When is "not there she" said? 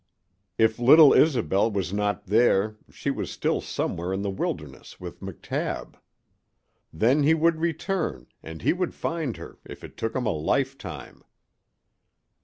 1.93-3.11